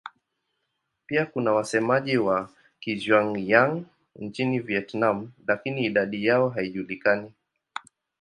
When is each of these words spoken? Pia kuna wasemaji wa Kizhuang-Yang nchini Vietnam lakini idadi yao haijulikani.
Pia 1.05 1.25
kuna 1.25 1.51
wasemaji 1.53 2.17
wa 2.17 2.49
Kizhuang-Yang 2.81 3.83
nchini 4.15 4.59
Vietnam 4.59 5.31
lakini 5.47 5.85
idadi 5.85 6.25
yao 6.25 6.49
haijulikani. 6.49 7.33